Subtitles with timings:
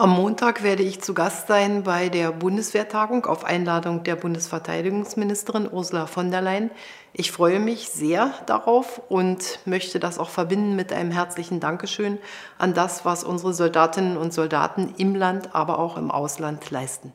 [0.00, 6.06] Am Montag werde ich zu Gast sein bei der Bundeswehrtagung auf Einladung der Bundesverteidigungsministerin Ursula
[6.06, 6.70] von der Leyen.
[7.12, 12.18] Ich freue mich sehr darauf und möchte das auch verbinden mit einem herzlichen Dankeschön
[12.58, 17.12] an das, was unsere Soldatinnen und Soldaten im Land, aber auch im Ausland leisten.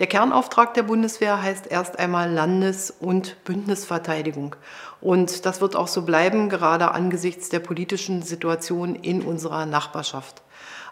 [0.00, 4.56] Der Kernauftrag der Bundeswehr heißt erst einmal Landes- und Bündnisverteidigung.
[5.02, 10.40] Und das wird auch so bleiben, gerade angesichts der politischen Situation in unserer Nachbarschaft.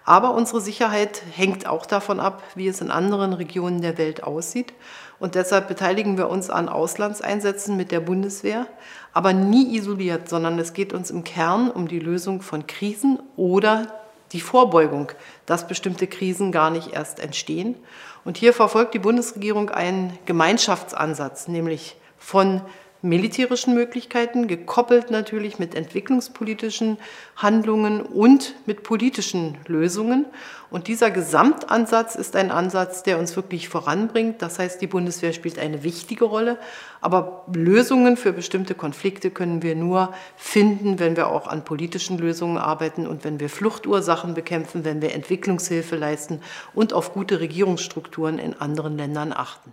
[0.05, 4.75] Aber unsere Sicherheit hängt auch davon ab, wie es in anderen Regionen der Welt aussieht.
[5.19, 8.67] Und deshalb beteiligen wir uns an Auslandseinsätzen mit der Bundeswehr,
[9.15, 13.98] aber nie isoliert, sondern es geht uns im Kern um die Lösung von Krisen oder
[14.33, 15.13] die Vorbeugung,
[15.47, 17.77] dass bestimmte Krisen gar nicht erst entstehen.
[18.25, 22.63] Und hier verfolgt die Bundesregierung einen Gemeinschaftsansatz, nämlich von
[23.01, 26.99] militärischen Möglichkeiten, gekoppelt natürlich mit entwicklungspolitischen
[27.37, 30.27] Handlungen und mit politischen Lösungen.
[30.71, 34.43] Und dieser Gesamtansatz ist ein Ansatz, der uns wirklich voranbringt.
[34.43, 36.59] Das heißt, die Bundeswehr spielt eine wichtige Rolle,
[37.01, 42.59] aber Lösungen für bestimmte Konflikte können wir nur finden, wenn wir auch an politischen Lösungen
[42.59, 46.41] arbeiten und wenn wir Fluchtursachen bekämpfen, wenn wir Entwicklungshilfe leisten
[46.75, 49.73] und auf gute Regierungsstrukturen in anderen Ländern achten.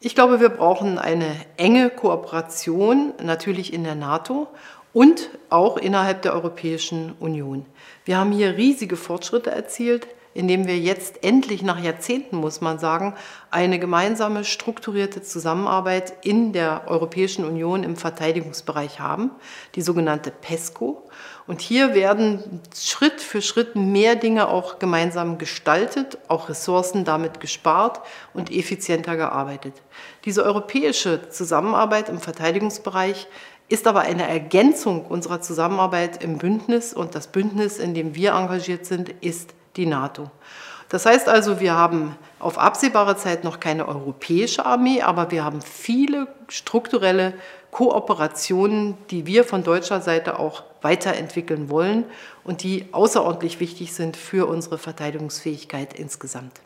[0.00, 4.46] Ich glaube, wir brauchen eine enge Kooperation, natürlich in der NATO
[4.92, 7.66] und auch innerhalb der Europäischen Union.
[8.04, 10.06] Wir haben hier riesige Fortschritte erzielt,
[10.38, 13.14] indem wir jetzt endlich nach Jahrzehnten, muss man sagen,
[13.50, 19.32] eine gemeinsame strukturierte Zusammenarbeit in der Europäischen Union im Verteidigungsbereich haben,
[19.74, 21.02] die sogenannte PESCO.
[21.48, 28.00] Und hier werden Schritt für Schritt mehr Dinge auch gemeinsam gestaltet, auch Ressourcen damit gespart
[28.32, 29.74] und effizienter gearbeitet.
[30.24, 33.26] Diese europäische Zusammenarbeit im Verteidigungsbereich
[33.68, 38.86] ist aber eine Ergänzung unserer Zusammenarbeit im Bündnis und das Bündnis, in dem wir engagiert
[38.86, 40.30] sind, ist die NATO.
[40.90, 45.60] Das heißt also, wir haben auf absehbare Zeit noch keine europäische Armee, aber wir haben
[45.60, 47.34] viele strukturelle
[47.70, 52.04] Kooperationen, die wir von deutscher Seite auch weiterentwickeln wollen
[52.44, 56.60] und die außerordentlich wichtig sind für unsere Verteidigungsfähigkeit insgesamt.